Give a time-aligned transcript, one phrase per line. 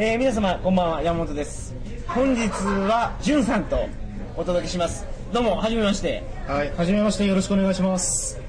[0.00, 1.02] えー皆様こんばんは。
[1.02, 1.74] 山本です。
[2.06, 3.88] 本日はじゅんさんと
[4.36, 5.04] お届けします。
[5.32, 6.22] どうもはじめまして。
[6.46, 8.40] はい、はじめましてよろしくお願いします。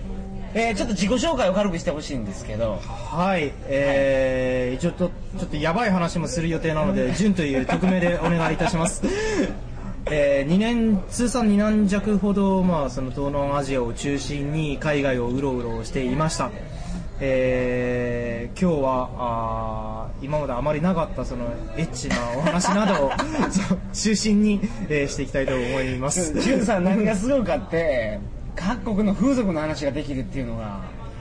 [0.54, 2.79] えーちょっと自己紹介を軽くしてほしいんですけど。
[2.83, 5.09] はい、えー、ちょっと、
[5.39, 9.02] ちょっとやばい話もする予定なので、 純という匿名でお願いいたします。
[10.12, 16.52] えー、2年、通算2年弱ほど、まあ、その東南アジアを中心に海外をうろうろしていました。
[17.22, 21.45] えー、今日はあー今まであまりなかったその
[21.77, 23.12] エッチなお話などを
[23.93, 26.34] 中心に、えーしていきたいと思います。
[26.40, 28.20] じゅんさん何がすごいかって
[28.55, 30.63] 各国の風俗の話ができるっていうのが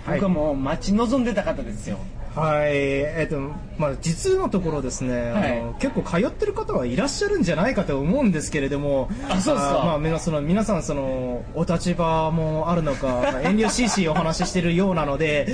[0.04, 1.98] はい僕はもう待ち望んでた方ですよ
[2.38, 3.40] はい、えっ、と、
[3.78, 9.82] まあ、実のところですね、あのは結構通ってる方はいらっしゃるんじゃないかと思うんですけれども、あそうですか。
[9.82, 15.46] あまあ、皆その皆さん、その、お立場もあるのか、まあ遠慮しいしいお話ししてるようなので、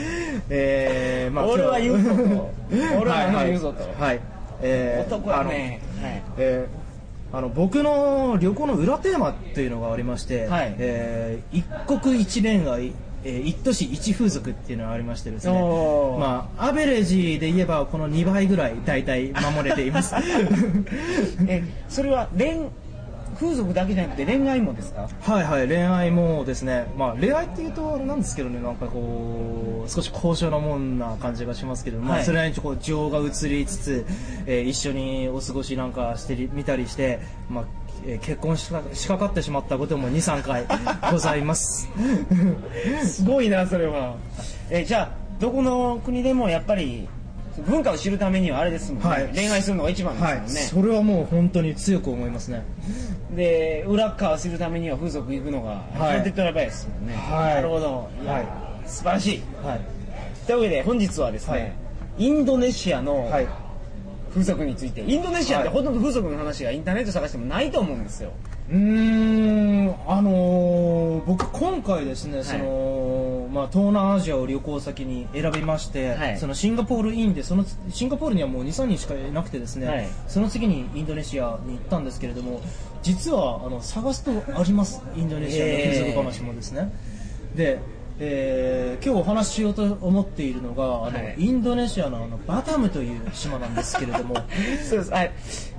[0.50, 2.54] えー、まあ、俺は言うぞと。
[3.00, 4.04] 俺は言うぞと。
[4.04, 4.20] はい。
[4.62, 6.22] えー男はねはい。
[6.38, 6.84] えー
[7.36, 10.74] あの僕の旅行の裏テーマっていうのがありまして、はい。
[10.78, 12.92] えー一国一恋愛、
[13.24, 15.52] えー一都市一風俗っていうのがありましてですね。
[16.18, 20.14] まあアベレージで言えばこの2倍ぐらい大体守れています。
[21.48, 22.68] えそれは恋
[23.34, 25.08] 風俗だけじゃなくて恋愛もですか？
[25.20, 26.86] はいはい恋愛もですね。
[26.96, 32.24] まあ恋愛っていうとあれなんですけどねなんかこう少し高尚なもんな感じがしますけど、まあはい。
[32.24, 34.06] それにこう情が移りつつ、
[34.46, 37.64] えー一緒にお過ごしなんかしてり見たりしてまあ
[38.06, 40.66] えー結婚しかしかかってしまったことも23回
[41.10, 41.88] ございます。
[43.04, 44.16] すごいなそれは。
[44.70, 47.08] えじゃあどこの国でもやっぱり
[47.62, 49.28] 文化を知るためにはあれですもんね、はい。
[49.34, 52.62] 恋愛するのが一番はいですもんね、それはもう本当に強く思いますね。
[53.36, 56.22] で裏側するためには風俗行くのがはい。
[56.22, 58.46] 手っ取り早いですもんね、はいなるほどいや、はい
[58.86, 59.80] 素晴らしいはい
[60.46, 61.72] というわけで本日はですね、はい
[62.16, 63.46] インドネシアのはい
[64.30, 68.30] 風俗についてインドネシアってはいほとんど風俗の話がインターネット探してもないと思うんですよ
[68.70, 72.64] うーんあのー僕今回ですね、その
[73.54, 76.38] まあ、東南アジアを旅行先に選びまして、はい。
[76.38, 80.08] そのシンガポールインでそのシンガポールにはもう23人しかいなくてですね、はい。
[80.26, 82.60] その次にインドネシアに行ったんですけれども
[83.02, 85.00] 実はあの探すとあります。
[85.16, 86.92] インドネシアの風俗話もですね、
[87.54, 87.78] で、
[88.18, 91.36] えー今日お話ししようと思っているのがあの、はい。
[91.38, 94.34] インドネシアのあのバタムという島なんですけれども。
[94.82, 95.12] そうです。
[95.12, 95.32] はい。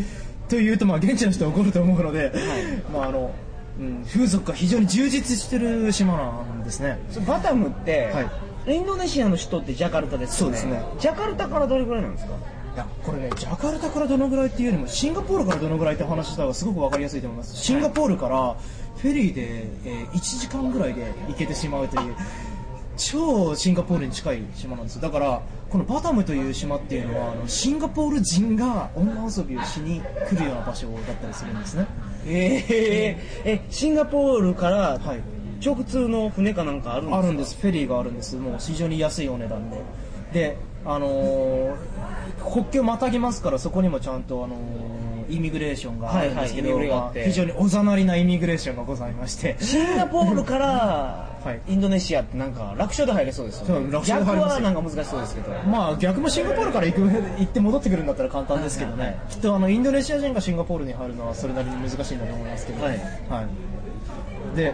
[0.48, 2.32] というとまあ現地の人は怒ると思うので、
[2.94, 3.32] まああの。
[3.80, 6.32] うん、風俗が非常に充実してる島な
[6.62, 7.00] んですね。
[7.10, 8.76] そバタムって、はい。
[8.76, 10.58] インドネシアの首都ってジャカルタですよね。
[10.58, 10.84] そうですね。
[11.00, 12.34] ジャカルタからどれくらいなんですか？
[12.74, 17.56] いやこれねジャカルタからどのぐらいっていうよりもシンガポールからどのぐらいって話した方がすごく分かりやすいと思います。
[17.58, 18.56] シンガポールから
[18.98, 22.16] フェリーで、えー1時間ぐらいで行けてしまうという
[22.98, 25.02] 超シンガポールに近い島なんですよ。
[25.02, 31.88] だからこのバタムという島っていうのはあのシンガポール人が女遊びをしに来るような場所だったりするんですね。
[32.28, 35.20] えー、えシンガポールからはい。
[35.64, 37.20] 直通の船かなんかあるんですか？
[37.20, 37.58] あるんです。
[37.62, 38.36] フェリーがあるんです。
[38.36, 39.78] もう非常に安いお値段で。
[40.34, 41.76] であのー
[42.52, 45.02] 国境またぎますからそこにもちゃんとあのー
[45.32, 49.56] イミグレーションがあるんですけど、はいはいまあ非常におざなりなイミグレーションがございまして。
[49.62, 51.28] シンガポールから
[51.68, 51.74] い。
[51.74, 53.92] インドネシアってなんか楽勝で入れそうですよね。
[53.92, 55.52] 楽勝で入逆はなんか難しそうですけど。
[55.70, 59.20] まあ逆もシンガポールから行く行って戻ってくるんだったら簡単ですけどね、はいはい。
[59.30, 63.00] きっとあのインドネシア人がシンガポールに入るのはそれなりに難しいんだと思いますけど、はい。
[63.30, 63.42] は
[64.54, 64.56] い。
[64.56, 64.74] で、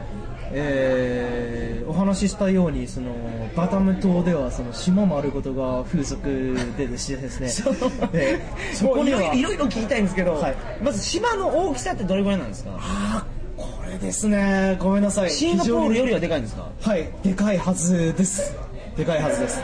[0.52, 3.12] えーお話ししたようにその
[3.56, 7.48] バタム島ではその島丸ごとが風俗ででしてですね
[8.12, 8.40] で
[8.74, 10.56] そこにはいろいろ聞きたいんですけど、はい。
[10.84, 12.72] まず島の大きさってどれぐらいなんですか？
[12.78, 14.76] あーこれれですね。
[14.80, 15.30] ごめんなさい。
[15.32, 16.68] シンガポールよりはでかかいんですか？
[16.82, 18.54] はいでかいはずです。
[18.98, 19.60] でかいはずです。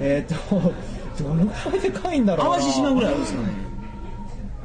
[0.00, 0.60] えっ、と
[1.24, 2.52] どのくらいでかいんだろうな。
[2.58, 3.48] 淡路島ぐらいあるんですかね？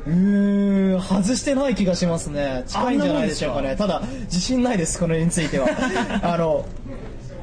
[0.05, 2.63] うーん外してない気がしますね。
[2.67, 3.75] 近いんじゃないでしょうかね。
[3.75, 5.67] ただ自信ないですこの絵については。
[6.23, 6.65] あの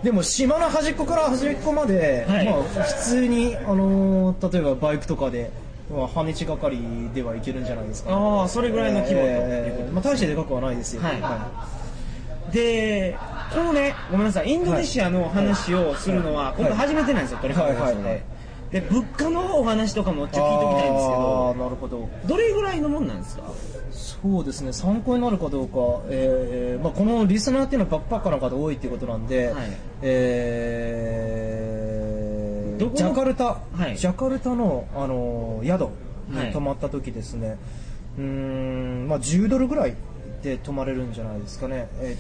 [0.03, 2.47] でも島の端っこから端っこまで、はい。
[2.47, 5.51] まあ、普通に、あのー例えばバイクとかで、
[5.95, 6.79] まあ、半日がかり
[7.15, 12.53] ではいけるんじゃないですか、ね、ああそれぐらいの規模ということえーまあ、大してでかくはないですよ、はい。
[12.53, 13.17] で
[13.53, 14.49] このねごめんなさい。
[14.49, 18.23] インドネシアの話をするのは今回初めてなんですよ、トリカゴ放送はいはいはい
[18.71, 22.09] でで物価のお話とかもちょっと聞いておきたいんですけあどーなるほど。
[22.27, 23.43] どれぐらいのもんなんですか？
[23.91, 29.77] そうですね参考になるかどうか、えーまあ、このリスナーっていうのはバックパッカーの方多いっていうことなんで、はい。
[30.03, 33.97] えージャカルタ、はい。
[33.97, 35.91] ジャカルタの、あの宿は
[36.45, 36.47] い。
[36.47, 37.59] に泊まった時ですね、
[38.19, 39.95] うーん、まあ、10ドルぐらい
[40.43, 42.17] で泊まれるんじゃないですかね、え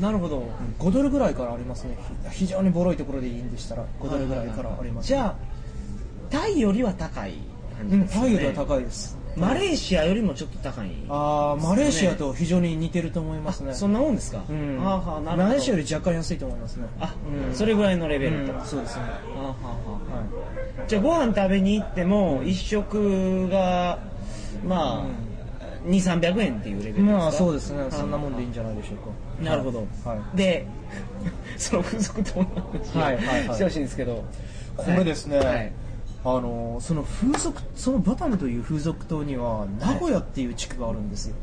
[0.00, 0.42] なるほど。
[0.80, 1.96] ー5ドルぐらいからありますね。
[2.30, 5.34] ひ非常にボロいところでいいんでしたら5ドルぐらいからあります、じゃあ
[6.36, 7.34] タイよりは高い
[7.78, 8.28] 感じうん、ですよね。
[8.28, 9.16] タイよりは高いです。
[9.36, 13.74] マレーシアよりもちょっと高いあーマレーシアと非常に似てると思いますね。
[13.74, 15.44] そんなもんですか、うん、あーはーなるほど。
[15.44, 16.86] マレーシアより若干安いと思いますね。
[17.00, 17.14] あ、
[17.48, 17.54] うん。
[17.54, 19.02] それぐらいのレベルと、うんそうですね。
[19.02, 23.98] あーはーははーじゃあご飯食べに行っても一食が
[24.66, 25.06] まあ、
[25.84, 27.12] 二三2 3 0円っていうレベルい、ですか？
[27.12, 27.86] まあそうですね。
[27.90, 29.50] そんなもんでいいんじゃないでしょうか。
[29.50, 30.36] なるほど、はい。
[30.36, 30.66] で
[31.58, 33.54] その風俗島の話を、はいはいはい。
[33.54, 34.24] してほしいんですけど。
[34.76, 35.72] これですね、はい
[36.24, 41.36] あのその風俗そのバタムという風俗島には名古屋っていう地区があるんですよ、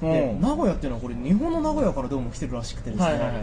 [0.00, 2.90] でうん名古屋っていうのはこれ日本の名古屋からどうも来てるらしくて。
[2.90, 3.40] ですね、はいはいはいは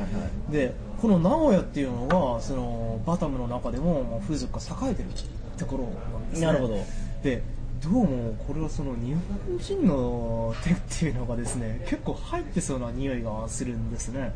[0.49, 0.51] い。
[0.51, 5.09] でこの名古屋っていうのがそのバタムの中でもまあ風俗が栄えてる
[5.57, 5.89] ところな
[6.25, 6.47] んですね。
[6.47, 6.75] なるほど。
[7.23, 7.41] で
[7.83, 14.33] どうもこれはその日本人の手っていうのがですね結構入ってそうな匂いがするんですね。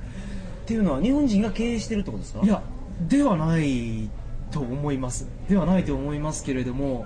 [0.64, 2.42] っていうのは日本人が経営してるってことですか？
[2.44, 2.62] いや
[3.08, 4.10] ではない
[4.52, 5.28] と思います。
[5.48, 7.06] ではないと思いますけれども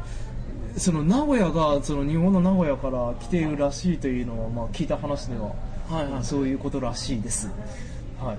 [0.77, 5.53] その名古屋がその日本の名古屋から来ているらしいというのは、まあ、聞いた話では、
[5.89, 6.23] はいはい。
[6.23, 7.47] そういうことらしいです。
[8.19, 8.37] はい、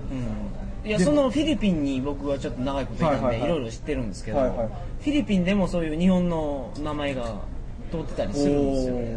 [0.83, 0.89] うん。
[0.89, 3.59] いやそのフィリピンに僕はちょっと長いこといたんで、はいいはいはい。
[3.59, 4.67] ろいろ知ってるんですけど、はいはい。
[4.67, 7.23] フィリピンでもそういう日本の名前が
[7.91, 9.15] 通ってたりするんですよね。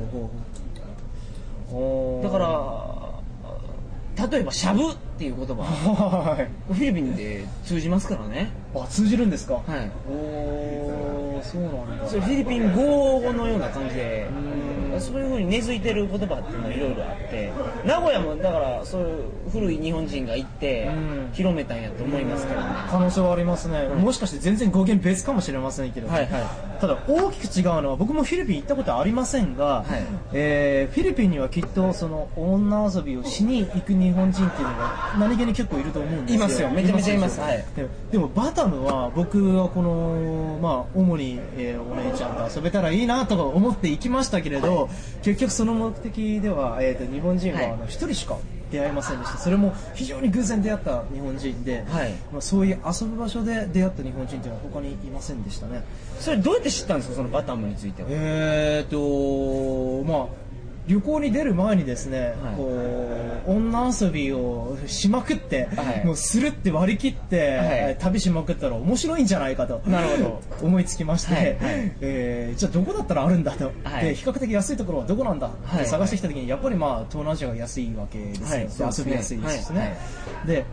[2.22, 5.62] だから例えば「しゃぶ」っていう言葉。
[5.64, 6.48] はい。
[6.72, 9.54] フィリピンで通じますからねあ通じるんですか？
[9.54, 9.90] はい。
[10.10, 12.08] おおそうなんだ。
[12.08, 14.28] それフィリピン語のような感じで
[14.98, 17.52] そういうふうに根付いてる言葉っていうのはいろいろあって
[17.86, 21.30] 名古屋もだからそういう古い日本人が行ってうん。
[21.32, 22.66] 広めたんやと思いますけどね。
[22.90, 23.98] 可能性はありますね、うん。
[24.00, 26.42] もしかして全然語源別かもしれませんけど、はいはい
[26.80, 29.86] ただ大きく違うのは僕もフィリピン行ったことありませんが、はい。
[30.32, 36.36] えーフィリピンにはきっとその女遊びをしに行く日本人っていうのが何気に結構いると思うんですよ。
[36.36, 36.70] いますよ。
[36.70, 37.40] めちゃめちゃいます。
[37.40, 37.64] はい。
[37.76, 44.88] ででもバタムは僕はこの、まあ、主に、えーお姉ちゃんと遊べたらいいなとか思って行きましたけれど、
[45.22, 48.36] 結局その目的では、えー、と日本人は一人しか
[48.70, 49.38] 出会いませんでした。
[49.38, 52.12] それも非常に偶然出会った日本人で、はい。
[52.32, 55.84] まあ、そういう遊ぶ場所で出会った日本人というのは他にいませんでしたね。
[56.18, 57.16] それどうやって知ったんですか？
[57.16, 58.08] そのバタムについては。
[58.10, 59.08] えーとまあ
[60.88, 62.56] 旅行に出る前にですね、はい。
[62.56, 62.64] こ
[63.46, 66.04] う女遊びをしまくって、はい。
[66.06, 67.96] もうするって割り切って、はい。
[67.98, 70.42] 旅しまくったら面白いんじゃないかとなるほど。
[70.66, 71.44] 思いつきまして、はい。
[71.44, 71.56] はい。
[72.00, 74.04] えーじゃあどこだったらあるんだと、はい。
[74.06, 75.48] で比較的安いところはどこなんだ？
[75.48, 75.84] っはい。
[75.84, 78.94] て探してきた時にやっぱりまあ東南アジアが安いわけですよ、ね。
[78.98, 79.96] 遊びやすいですしね、
[80.46, 80.64] で、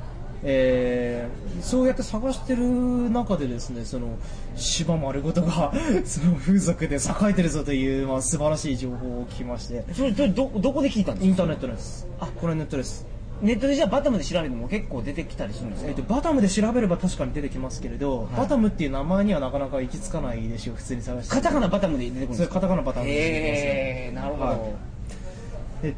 [0.47, 2.63] えーそうやって探してる
[3.09, 4.17] 中でですねその
[4.55, 5.73] 島丸ごとが
[6.05, 6.99] その風俗で栄
[7.29, 9.83] えてるぞという、まあ、素晴らしい情報を聞きまして。
[9.93, 11.27] それどどこで聞いたんですか？
[11.27, 12.27] インターネットですあ。
[12.39, 13.05] これネットです。
[13.41, 18.37] ネットでじゃあバタムで調べても結構出てきたりするんですか、えー、とバタムで調べれば確かに出てきますけれど、い。
[18.37, 21.33] バタムっていう名前にはなかなか行き着かないでしょう普通に探して。
[21.35, 22.53] カタカナバタムで出てくるんですか？
[22.55, 23.47] カタカナバタムで出てきますね。
[23.47, 25.87] へえなるほど、はい。
[25.87, 25.93] で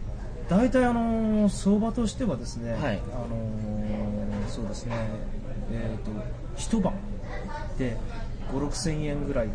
[0.50, 2.82] 大体あのー相場としてはですね、はい。
[2.82, 3.77] あのー
[4.58, 4.96] そうですね。
[5.72, 6.12] えっ、と
[6.56, 6.94] 一晩
[7.78, 7.96] で
[8.52, 9.48] 5 6千円ぐらい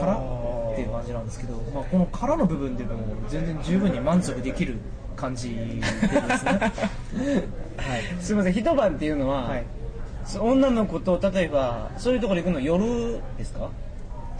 [0.00, 2.90] からっていう感じなんですけど、まあ、この空の部分でも
[3.28, 4.78] 全然十分に満足できる
[5.16, 5.82] 感じでで
[6.36, 6.72] すね。
[7.76, 8.02] はい。
[8.20, 9.64] すみません一晩っていうのは、はい。
[10.24, 13.68] そ女の子と例えばそういうところ行くの夜ですか？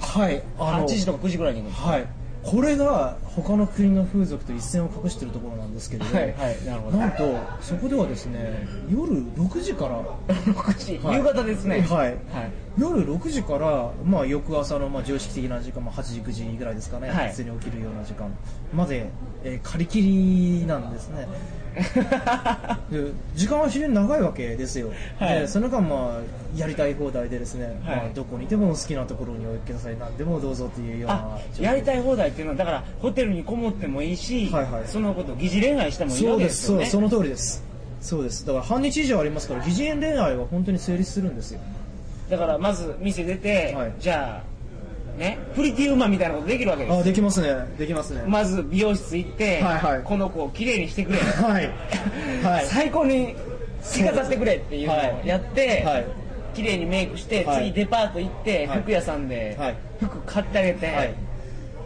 [0.01, 1.91] はいあ8の時とか9時ぐらいに行くんですか？
[1.91, 2.07] はい
[2.45, 6.99] これが他の国の風俗と一線を画してるところなんですけれど、はいはいなるほど。
[6.99, 11.81] なんとそこではですね夜6時から 6時、はい夕方ですね。
[11.81, 12.09] はい。
[12.09, 17.29] はい夜6時から、まあ、翌朝の、まあ、常識的な時間、まあ、8時9時ぐらいですかね、はい。
[17.31, 18.35] 普通に起きるような時間。
[18.73, 19.07] まで、
[19.45, 21.29] えー借り切りなんですね。
[22.91, 25.41] で時間は非常に長いわけですよ、はい。
[25.41, 27.97] でその間、まあ、やりたい放題でですね、はい。
[27.97, 34.83] まあ、どこにいても好きなところにお行きなさい何でもどうぞというようなあやりたい放題っていうのはだからホテルにこもってもいいし、はいはい。
[34.87, 36.87] そのこと疑似恋愛してもいいわそうでけですすよね。
[36.87, 37.65] そうその通りです。
[38.01, 38.47] そうです。
[38.47, 41.61] だから半日以上ありますから疑似恋愛は本当に成立するんですよ
[42.37, 43.93] だからまず店出て、はい。
[43.99, 44.43] じゃ
[45.17, 46.99] あねプリティウーマンみたいなことできるわけです。
[46.99, 47.49] あできますね。
[47.79, 50.03] できますね、まず美容室行って、はいはい。
[50.03, 51.71] この子をきれいにしてくれ、はい。
[52.43, 52.67] はい。
[52.67, 53.37] 最高に
[53.83, 56.07] 着飾ってくれっていうのをやって、はい。
[56.55, 57.71] 綺麗にメイクして、はい。
[57.71, 58.81] 次デパート行って、はい。
[58.81, 59.77] 服屋さんではい。
[60.01, 61.15] 服買ってあげて、はい。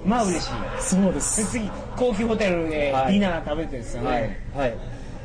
[0.07, 0.51] まあ嬉しい。
[0.81, 3.17] そうでです次高級ホテルでデはい。
[3.17, 4.79] ィナー食べてですよね、はい、はい、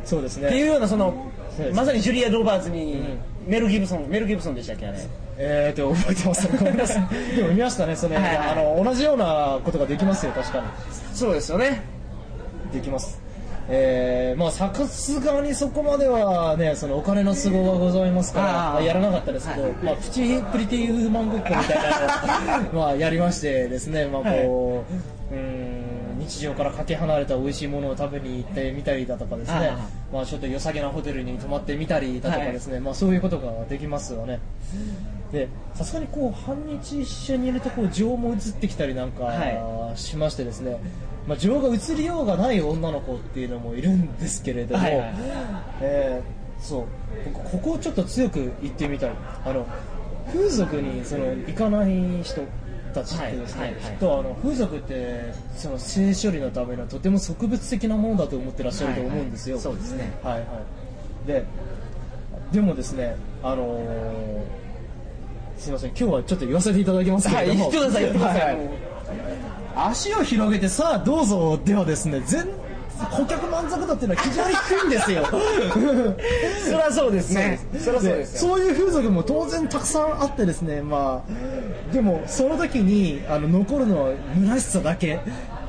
[0.03, 0.47] そうですね。
[0.47, 3.03] っていうようなそのそうですまさにジュリア・ロバーツに、
[3.45, 4.97] メル・ギブソンメル・ギブソンでしたっけあれ。
[5.37, 6.47] えーと覚えてます。
[6.57, 8.25] ごめんなさいでも見ましたねそれ、はい。
[8.25, 10.67] はいあの同じようなことができますよ確かに。
[11.13, 11.81] そうですよね。
[12.71, 13.21] できます。
[13.69, 19.71] えー、まあさすがにそこまではねそのお金の都合がございますからまあやらなかったですけど、はい。
[19.83, 24.83] まあ、プチプリティウーマンごっこみたいなのを まあやりましてですねまあこ
[25.31, 25.92] う、うーん
[26.23, 29.67] 日常からかけ離れた美味しいものを食べに行ってみたりだとかですね。
[29.67, 34.39] あまあちょっと良さげなホテルに泊まってみたりだとかですね、まあそういうことができますよね。
[35.31, 40.79] でさすがにこう半日一緒にいるとこう情も移ってきたりなんかはしましてですね、
[41.27, 45.13] まあ、情が移りようがない女の子っていうのもいるんですけれども、はいはい。
[45.81, 46.85] えーそう。
[47.33, 49.11] 僕ここをちょっと強く言ってみたい。
[49.45, 49.67] あの
[50.31, 52.41] 風俗にその行かない人
[52.93, 53.91] たちってですね、はいはいはい。
[53.91, 59.75] きっとあの風俗ってその性処理のためのとても植物的なものだと思ってらっしゃると思うんですよ、はいはい。
[59.75, 60.19] そうですね。
[60.23, 61.27] はいはい。
[61.27, 61.45] で
[62.51, 64.63] でもですねあのー
[65.57, 65.89] すいません。
[65.91, 68.41] 今日はちょっと言わせていただきますけれども、はい言ってください言ってください。
[68.41, 68.69] はいはい。
[69.75, 72.45] 足を広げてさあどうぞではですね全
[73.11, 75.25] 顧客満足度っていうのは非常に低いんですよ。
[76.65, 77.59] そりゃそうですね。
[77.83, 78.49] そりゃそうですよ。
[78.49, 85.19] そういう風俗も当然たくさんあってですねまあでもその時にあの残るのは虚しさだけ。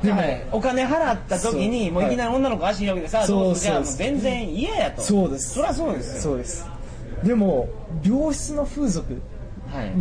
[0.03, 5.01] でも、はいお金払った時にもういきなり女の子足広げてさあそうどうぞじゃあもそうう全然嫌やと。
[5.01, 5.53] そうです。
[5.55, 6.21] そりゃそうですよ。
[6.21, 6.65] そうです。
[7.23, 7.69] でも
[8.03, 9.21] 良質な風俗
[9.73, 9.93] はい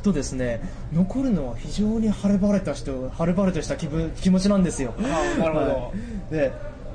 [0.00, 0.60] くとですね
[0.92, 4.94] 残るのは非常に晴れ晴れた人晴れ晴れとした気分気持ちなんですよ。
[4.98, 5.02] あ
[5.38, 5.66] なるほど。
[5.66, 5.92] は
[6.30, 6.34] い。
[6.34, 6.52] で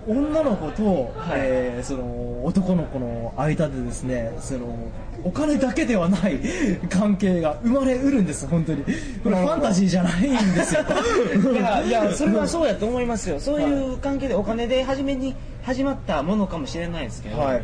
[0.08, 1.40] 女の子と、はい。
[1.42, 4.78] えーその男の子の間でですねその
[5.24, 6.40] お金だけではない
[6.90, 8.84] 関係が生まれうるんです本当に。
[9.24, 10.82] これファンタジーじゃないんですよ。
[11.54, 13.40] いやいやそれはそうやと思いますよ。
[13.42, 17.64] そういう関係でお金で初めに始まったものかもしれないですけど、はい。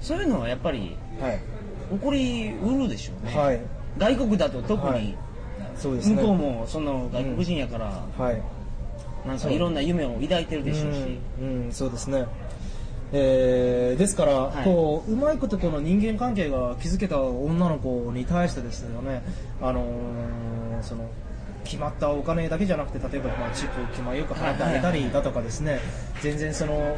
[0.00, 1.38] そういうのはやっぱりはい。
[1.92, 3.60] 起こりうるでしょうね、はい
[3.98, 5.02] 外国だと特はい。
[5.02, 5.16] に
[5.76, 6.16] そうですね。
[6.16, 8.42] 向こうもその外国人やからはい。
[9.26, 10.98] なんかいろんな夢を抱いてるでしょうし、
[11.40, 12.26] うん、うんそうですね。
[13.12, 14.64] えーですから、い。
[14.64, 19.22] こううまいことこの人間関係が築けた女の子に対してですよね、
[19.62, 21.08] あのーその
[21.64, 25.80] 決まったお金だけじゃなくて例えばまあチップを気前よく払ってあげたりだとかですね、
[26.20, 26.94] 全然その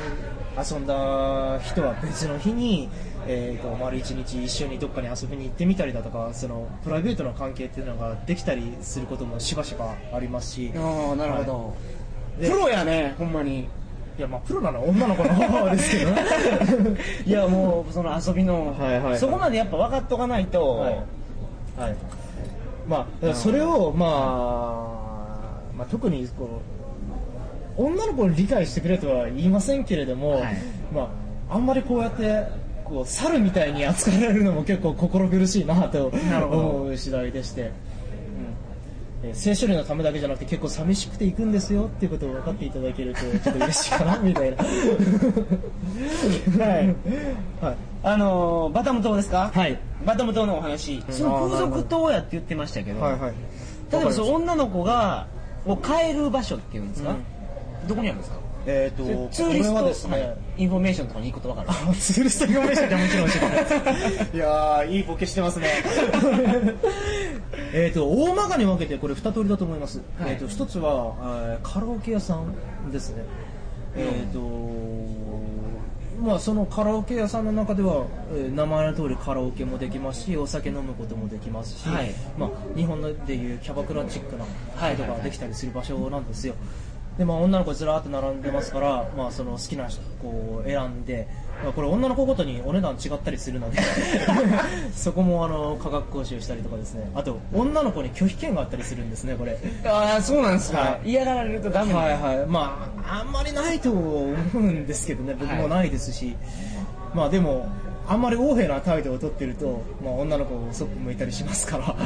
[0.59, 2.89] 遊んだ人は別の日に、
[3.27, 10.73] えーこう丸一日一緒にどっかに遊びに行ってみたりだとかそのプライベートな関係っていうのができたりすることもしばしばありますし。
[10.77, 11.77] ああなるほど、
[12.41, 13.69] でプロやねほんまに。
[14.19, 16.25] いやまあプロなのは女の子の方ですけどね。
[17.27, 19.19] いやもうその遊びの、はいはいはい。
[19.19, 20.95] そこまでやっぱ分かっとかないと、はい、
[21.79, 21.97] はい、
[22.89, 26.63] まあそれを、まあ、まあ特にこ
[27.77, 30.57] う女の子に理解してくれとは言いませんけれども、はい。
[30.95, 31.03] ま
[31.51, 32.47] ああんまりこうやって
[32.89, 36.07] こう猿みたいに扱われるのも結構心苦しいなと
[36.51, 37.71] 思う次第でして。
[39.33, 44.59] 性処理のためだけじゃなくて結構寂しくて行くんですよっていうことを分かっていただけるとちょっと嬉しいかなみたいな。
[44.63, 44.71] は
[46.81, 46.95] い、
[47.65, 47.77] はい。
[48.05, 49.51] あのーバタム島ですか？
[49.53, 49.77] はい。
[50.05, 51.13] バタム島のお話、うん。
[51.13, 53.33] その風俗島やって言ってましたけど、はいはい。
[53.91, 55.27] 例えばその女の子が
[55.67, 57.17] を買える場所っていうんですか、
[57.89, 58.37] どこにあるんですか？
[58.67, 60.37] えっ、とツーリストですね、はい。
[60.59, 64.37] インフォメーションとかに行くことわかるあツーリストインフォメーションじゃもちろん知ってます。
[64.37, 65.69] いやーいいボケしてますね。
[67.73, 70.33] えっと大まかに分けてこれ二通りだと思います、はい。
[70.33, 71.15] えっ、と一つは、
[71.53, 73.23] えーカラオケ屋さんですね。
[73.97, 74.41] えっ、と
[76.21, 82.13] まあそのカラオケ屋さんの中では、えー名前の通りカラオケもできますしお酒飲むこともできますし、はい。
[82.37, 84.51] まあ、日本でいうキャバクラチックなこ
[84.97, 86.55] とができたりする場所なんですよ、
[87.19, 89.89] でまあ、女の子ずらーって並んでますから、まあ、その好きな
[90.21, 91.27] 子を選んで、
[91.65, 93.79] まあ、これ女の子ごとにお値段違ったりするので
[94.95, 97.11] そこもあの価格交渉したりとかですね。
[97.15, 99.59] あと女の子に拒否権があったりするんですねこれ。
[99.87, 101.11] ああそうなんですか、はい。
[101.11, 102.47] 嫌がられるとダメはいはい。
[102.47, 105.35] まああんまりないと思うんですけどね。
[105.39, 106.37] 僕もないですし、
[107.15, 107.67] まあでも
[108.09, 111.97] あんまり横柄な態度を取ってると、まあ、女の子をそっぽ向いたりしますから、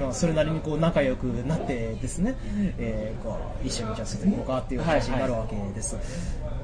[0.00, 2.36] まあそれなりにこう仲良くなってですね、
[2.78, 5.96] えーこう一緒にじゃあ外に行こうかっていう話になるわけです、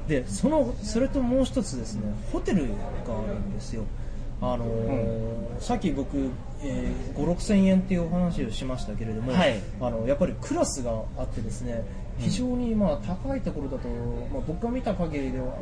[0.08, 2.68] でそのそれともう一つですねホテルが
[3.18, 3.84] あるんですよ。
[4.40, 9.60] あのーさっき僕、えー、5 6千円っていうお話をしましたけれども、はい。
[9.80, 11.84] あのやっぱりクラスがあってですね
[12.18, 15.56] 非常にまあ高いところだと、まあ、僕が見た限りではまあ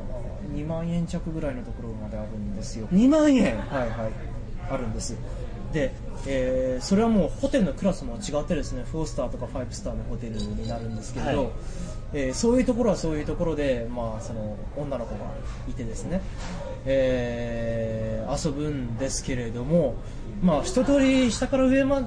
[0.55, 2.89] 2万円弱ぐらいのところまであるんですよ。
[2.93, 3.57] 2万円？
[3.59, 4.13] はいはい。
[4.71, 5.17] あるんです。
[5.73, 5.93] で、
[6.27, 11.51] えーそれはもうホテルのクラスも違ってですね4スターとか5スターのホテルになるんですけれど、はい。
[12.13, 15.31] えーそういうところはそういうところで、まあ、その女の子が
[15.69, 16.21] いてですね、
[16.87, 19.97] えー遊ぶんですけれども、
[20.41, 22.01] まあ、一通り下から上ま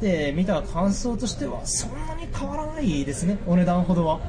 [0.00, 4.20] で見た感想としてはそんなに変わらないですねお値段ほどは。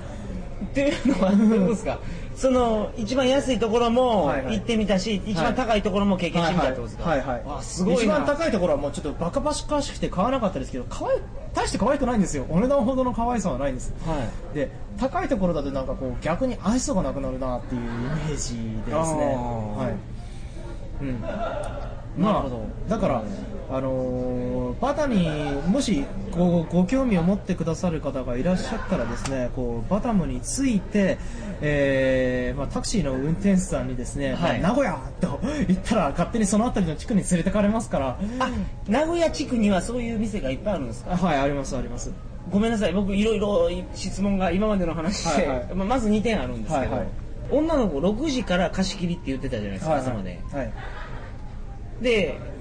[0.66, 2.00] っていうのはどうですか？
[2.38, 4.58] その一番安いところもはいはい。
[4.58, 7.10] 行ってみたし、一番高いところも経験してみたってことですか？
[7.10, 8.02] はいはい、あすごいな。
[8.02, 11.22] 一番高いところはもうちょっとバカバカしくて買わなかったですけど可愛い
[11.56, 12.46] 大して可愛くないんですよ。
[12.50, 13.92] お値段ほどの可愛さはないんです。
[14.06, 14.16] は
[14.54, 14.56] い。
[14.56, 19.36] で高いところだとなんかこう逆に愛想がなくなるなっていうイメージでですね。
[19.76, 19.90] は
[21.02, 21.04] い。
[21.04, 21.22] うん。
[22.24, 22.62] なるほど。
[22.88, 23.24] だから、
[23.70, 25.28] あのーバタに
[25.68, 31.18] もしこうご興味を持ってくださる方がいらっしゃったらですねこうバタムについて、
[31.62, 34.60] えーまあ、タクシーの運転手さんにですね、はい。
[34.62, 38.20] まあ名古屋と言ったら勝手にその辺りの地区に連れてかれますから。
[38.40, 38.50] あ
[38.88, 41.18] 名古屋地区にはそういう店がいっぱいあるんですか？
[41.18, 42.12] はいありますあります。
[42.52, 42.94] ごめんなさい。
[42.94, 45.76] 僕いろいろ質問が今までの話で、はいはい。
[45.76, 47.08] まあまず2点あるんですけど、はいはい。
[47.50, 50.40] 女の子6時から貸し切りって言ってたじゃないですか、朝まで。
[50.52, 50.72] はい。
[52.02, 52.57] で、はあ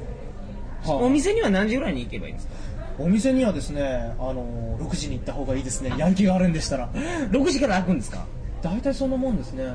[0.94, 2.54] お店には何時ぐらいに行けばいいんですか？
[2.98, 5.92] お店にはですね、あのー6時に行った方がいいですね。
[5.98, 6.88] やる気があるんでしたら。
[7.30, 8.24] 6時から開くんですか？
[8.62, 9.68] 大体そんなもんですね、う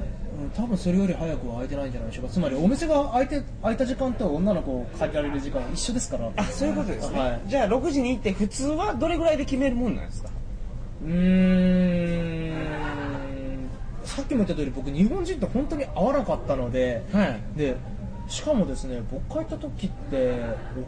[0.47, 2.31] ん、多分それより早くは開いてないんじゃないでしょうか。
[2.33, 6.29] つまりお店が開いて開いた時間と女の子を借りられる時間は一緒ですから。
[6.35, 7.41] あそういうことですね、はい。
[7.47, 10.29] じゃあ6時に行って普通はどれぐらいで決めるもんなんですか？
[11.05, 13.69] うーん。
[14.03, 17.39] さっきも言った通り僕日本人と本当に合わなかったので、はい。
[17.55, 17.75] で
[18.27, 20.39] しかもですね僕が行った時って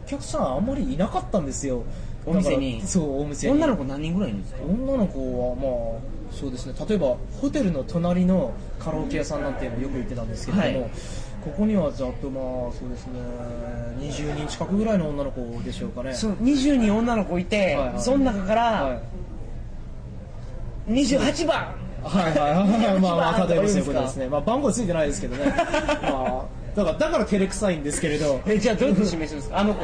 [0.04, 1.82] お客さんあんまりいなかったんですよ。
[2.26, 2.82] お店に？
[2.86, 3.54] そうお店に。
[3.54, 4.62] 女の子何人ぐらいいるんですか？
[4.64, 6.00] 女の子はまあ
[6.34, 6.74] そうですね。
[6.88, 10.90] 例えばホテルの隣のカラオケ屋さんなんていうのよく行ってたんですけれども、はい。
[11.44, 13.12] ここにはざっとまあそうですね
[14.00, 16.14] 20人近くぐらいの女の子でしょうかね。
[16.14, 18.00] そう20人女の子いて、はいはい。
[18.00, 19.02] その中かはら
[20.88, 22.52] 28番、はいはい。
[22.92, 25.52] はいまあまあ例えばそういうことですねねまあ番号ついてないですけどね
[26.02, 28.40] まあだからだから照れくさいんですけれど。
[28.46, 29.58] えじゃあどうやって示すんですか？
[29.58, 29.80] あの子。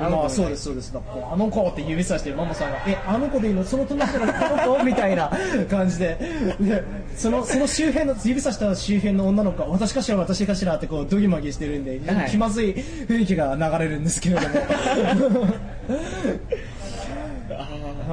[0.00, 0.90] あの子まあそうですそうです。
[0.92, 4.22] だあの子って指さしてママさんが「えあの子でいいのその隣の？
[4.24, 5.30] あの子?」みたいな
[5.70, 6.16] 感じで。
[6.58, 6.82] で
[7.14, 12.30] そのその周辺の指さした周辺の女の子が「私かしら私かしら」ってこうドギマギしてるんで、はい。
[12.30, 12.74] 気まずい
[13.06, 15.46] 雰囲気が流れるんですけれども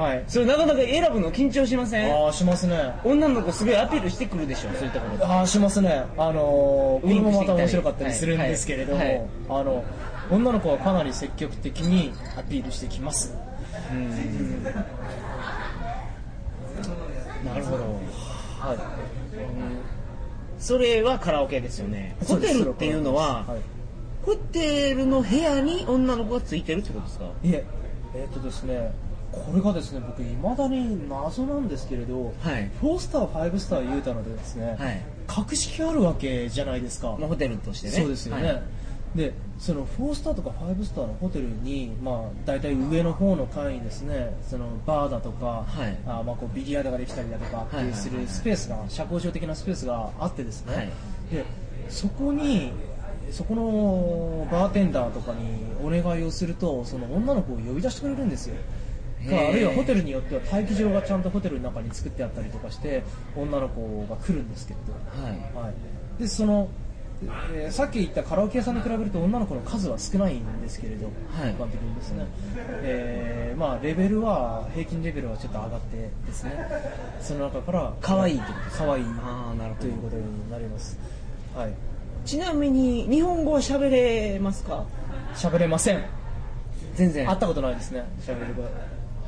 [0.00, 0.24] はい。
[0.28, 2.14] それなかなか選ぶの緊張しません？
[2.14, 2.94] ああしますね。
[3.04, 6.04] 女の子すごいアピールしてくるでしょそういうところでああしますね。
[6.16, 9.84] あのーこれもまた面白かったりするんはいですけれども、はいあの
[10.30, 13.34] 女の子はかなり積極的にアピールしてきます。
[17.44, 17.84] なるほど。
[18.60, 18.78] はい。
[20.58, 22.16] それはカラオケですよね。
[22.26, 23.60] ホテルっていうのは、はい。
[24.24, 27.24] ホテルの部屋に女の子がついてるってことですか？
[27.42, 27.64] いえ
[28.14, 28.92] えっ、とですね
[29.32, 32.70] これがですね僕いまだに謎なんですけれど、はい。
[32.82, 35.02] 4スター5スター言うたのでですね、はい。
[35.26, 37.92] 格式あるわけじゃないですか、まあホテルとしてね。
[37.92, 38.62] そうですよね、はい。
[39.14, 42.14] でその4スターとか5スターのホテルに、まあ、
[42.44, 45.96] 大体上の方の階にですねそのバーだとか、はい。
[46.06, 50.88] あまあ、こうビリヤードができたりだとかってはいうするスペースが社交場的なスペースがあってですね、はい。
[51.32, 51.44] で
[51.88, 52.72] そこに
[53.30, 58.56] そこのバーテンダーとかにお願いをするとその女の子を呼び出してくれるんですよ
[59.28, 63.02] かあるいはホテルによっては待機場がちゃんとホテルの中に作ってあったりとかして
[63.36, 65.32] 女の子が来るんですけれど、はい。
[65.66, 65.70] は
[66.18, 66.68] い、でその、
[67.52, 71.06] えーさっき言ったカラオケ屋さんに比べると女の子の数は少ないんですけれど、
[71.38, 71.50] はい。
[71.50, 72.26] 一般的にですね、
[72.82, 76.52] えーまあ、レベルは平均レベルはちょっと上がってですね。
[77.20, 80.98] その中から可愛いと可愛いああなるということになります。
[81.54, 81.74] はい。
[82.24, 84.86] ちなみに日本語は喋れますか？
[85.34, 86.02] 喋れません。
[86.94, 87.26] 全然。
[87.26, 88.04] 会ったことないですね。
[88.22, 88.54] 喋る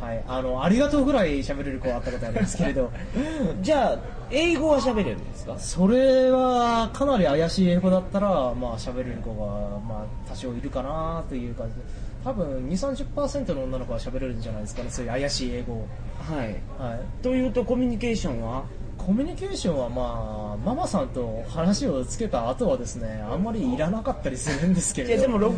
[0.03, 2.91] はい、あのありがとうぐらい喋れる子はあったことありますけれど。
[3.63, 3.99] じゃあ
[4.31, 5.57] 英語は喋れるんですか？
[5.59, 11.75] それはかなり怪しい英語だったらまあ喋れる子がまあ多少いるかなという感じ。
[11.77, 11.81] で
[12.25, 15.87] 多分2 3 0の女の子は喋れるんじゃないですかねそういう怪しい英語を、
[16.19, 16.47] はい。
[16.79, 18.65] はい、というとコミュニケーションは？
[18.99, 25.15] コミュニケーションはまあママさんと話をつけた後はですねあんまりいらなかったりするんですけれど。
[25.15, 25.55] いやでも六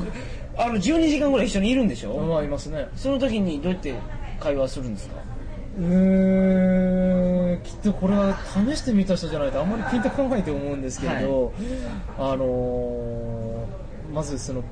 [0.57, 2.89] あの12時間ぐらい一緒にいるんでしょ、まあいますね。
[2.97, 3.95] その時にどうやって
[4.45, 5.15] 会話するんですか？
[5.79, 8.37] うーんきっとこれは
[8.69, 11.53] 試してみた人じゃないとあんまりピンとこないと思うんですけれど、
[12.19, 14.63] あのーまずその、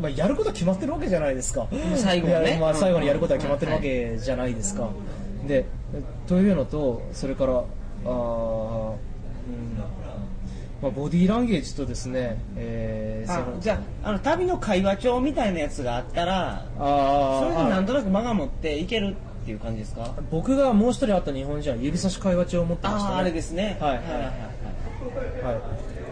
[0.00, 1.66] まあ、やることは決まってるわけじゃないですか。
[1.96, 4.88] 最後はねまあ、最後にやることは決まってるわけじゃないですか、
[5.46, 5.66] で
[6.26, 8.12] というのとそれからあー、う
[8.92, 8.96] ん
[10.82, 20.14] まあ、ボディーランゲージとですね、えーそあのじゃああの旅の会話帳みたいなやつがあったらあーそれでなんとなく間が持っていけるっていう感じですか？
[20.30, 23.76] 僕がもう一人会った日本人は指差し会話帳を持ってました、ね、あああれですね。
[23.78, 24.22] はいはいはいはい。
[24.22, 25.60] はい。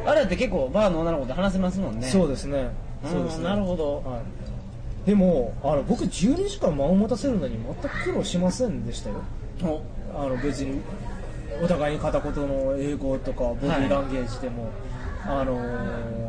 [0.07, 2.07] あれだって結構バーの女の子と話せますもんね。
[2.07, 2.71] そうですね。
[3.05, 3.45] うんそうですね。
[3.45, 4.03] なるほど。
[4.05, 4.21] は
[5.05, 9.17] い、でもあの僕12時間間を持たせるのに全く苦労しませんでしたよ。
[9.63, 9.81] お。
[10.19, 10.81] あの別に
[11.63, 14.71] お互いに片言の英語とかボディーランゲージでも、
[15.25, 16.29] あのー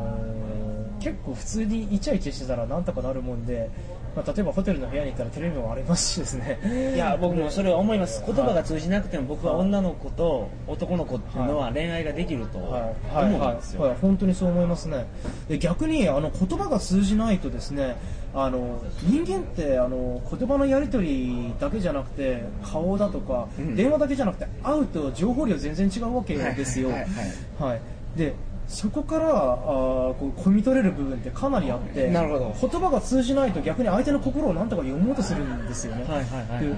[1.00, 3.70] 結構普通にイチャイチャしてたらなんとかなるもんで、
[4.16, 6.94] まあ、例えばホテルの部屋に行ったらテレビもありますしですね。
[6.96, 8.24] いや僕もそれは思います。
[8.28, 12.84] 言葉が通じなくても僕は女の子と男の子っていうのは恋愛ができると思はい。
[13.14, 13.82] はいうんですよ。
[13.84, 15.06] はい、本当にそう思いますね。
[15.48, 17.96] で逆にあの言葉が通じないとですね
[18.34, 23.76] あの人間ってあの言葉のやり取りだけじゃなくて顔だとか、うん。
[23.76, 26.90] 電話だけじゃなくて会うと情報量全然違うわけですよ。
[26.90, 27.22] はいはいは
[27.68, 27.82] いはい。
[28.16, 28.34] で
[28.68, 32.56] そこからあーこう汲み取れる部分ってかなりあってなるほど。
[32.62, 36.66] 言葉が通じないと逆に相手の心をなんとか読もうとするんですよね、はいはいはいはい。
[36.66, 36.76] で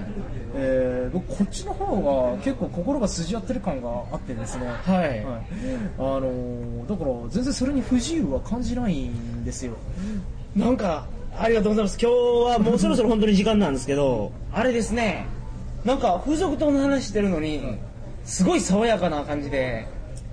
[0.54, 4.66] えー僕こっちの方が結構心が通じ合ってる感があってですね。
[4.68, 5.08] はい。
[5.08, 9.74] はい、あのーだから全然それに不自由は感じないんですよ。
[10.56, 11.04] なんか
[11.38, 11.98] ありがとうございます。
[12.00, 12.14] 今日
[12.52, 15.26] はもうそろそろ本当に時間なんですけどあれですね。
[15.84, 17.78] なんか風俗島の話してるのに
[18.24, 19.86] すごい爽やかな感じで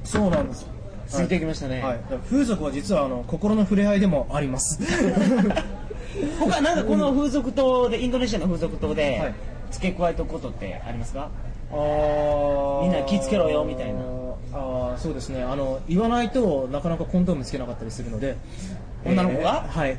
[0.03, 0.67] そうなんです。
[1.07, 4.79] ついてきましたね、はい、風俗は実はあの心の触れ合いでもあります。
[6.39, 9.33] 他なんかこの風俗島でインドネシアの風俗島はで
[9.71, 9.73] い。
[9.73, 11.29] 付け加えとくことってありますか？
[11.71, 12.81] あー。
[12.83, 14.01] みんな気ぃつけろよみたいな。
[14.53, 15.43] あーそうですね。
[15.43, 18.35] あの言わないとなかなかコンドームつけなかったりするので
[19.05, 19.65] 女の子が？
[19.67, 19.97] えーはい。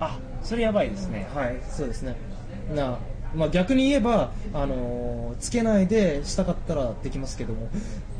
[0.00, 1.28] あそれやばいですね。
[1.34, 2.14] はいそうですね。
[2.74, 2.98] な
[3.34, 7.68] まあ、逆に言えば、あのーつけないでしたかったらできますけども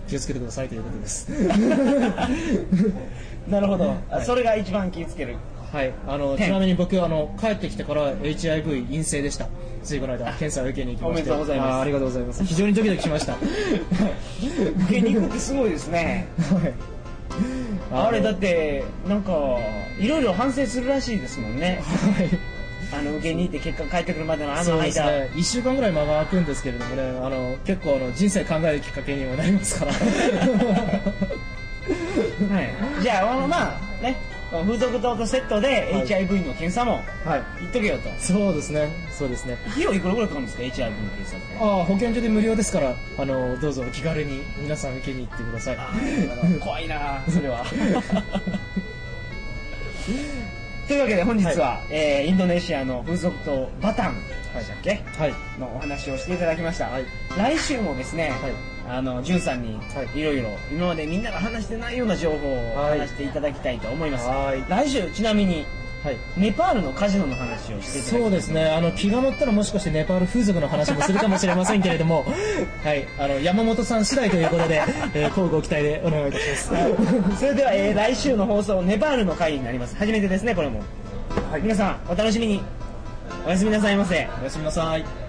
[0.08, 1.28] 気をつけてくださいということです。
[3.48, 4.24] なるほど、あはい。
[4.24, 5.36] それが一番気ぃつける。
[5.72, 9.48] はい、あの変ちなみに僕あの帰ってきてから HIV 陰性でした。
[9.82, 11.22] ついこの間検査を受けに行きまして。
[11.22, 11.82] おめでとうございます。
[11.82, 12.44] ありがとうございます。
[12.44, 13.32] 非常にドキドキしました。
[13.32, 13.40] はい
[14.86, 16.26] 受けに行くってすごいですね
[17.94, 19.32] あれだってなんか
[19.98, 21.80] いろいろ反省するらしいですもんね。
[22.16, 22.28] はい。
[22.92, 25.40] あの受けに行って結果帰ってくるまでのあそうの間、ですね。
[25.40, 27.02] 1週間ぐらい間が空くんですけれどもね。
[27.02, 29.92] あの結構あの人生考えるきっかけにもなりますから。
[32.54, 34.16] はい、じゃああのまあね
[34.62, 36.06] 風俗島とセットではい。
[36.06, 37.42] HIV の検査もはい。
[37.60, 38.10] 言っとけよと。
[38.18, 38.88] そうですね。
[39.10, 39.58] そうですね。
[39.70, 41.56] 費用いくらぐらいかかるんですか？HIV の検査って。
[41.60, 45.78] ああ保健所で無料ですからあのどうぞお気軽に皆さん受けに行ってください。
[46.60, 47.64] 怖いなそれは。
[50.86, 55.34] というわけで本日は、えーインドネシアの風俗島バタンでしたっけ、はい。
[55.58, 57.06] のお話をしていただきました、はい。
[57.38, 63.00] 来週もですね、はいあのじゅんさんにはいいろいろ今までみんなが話してないような情報をはい。
[63.00, 64.64] 話していただきたいと思います、はい。
[64.68, 65.64] 来週ちなみに
[66.04, 66.18] はい。
[66.36, 68.66] ネパールのカジノの話をしてそうですね。
[68.66, 72.26] あの気が乗ったらもしかしてネパール風俗の話もするかもしれませんけれども。
[72.84, 73.06] はい。
[73.18, 74.82] あの山本さん次第ということで、
[75.14, 77.40] えー、交互期待でお願いいたします。
[77.40, 79.96] それでは、えー来週の放送ネパールの回になります。
[79.96, 80.80] 初めてですねこれも、
[81.50, 81.62] はい。
[81.62, 82.62] 皆さんお楽しみに。
[83.46, 84.28] おやすみなさいませ。
[84.40, 85.23] おやすみなさい